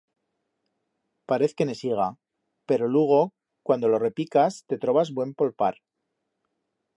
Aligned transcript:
Parez 1.31 1.51
que 1.59 1.67
ne 1.69 1.75
siga 1.81 2.07
pero 2.71 2.89
lugo, 2.95 3.21
cuando 3.67 3.87
lo 3.87 3.99
repicas, 4.05 4.59
te 4.65 4.79
trobas 4.87 5.13
buen 5.19 5.35
polpar. 5.35 5.77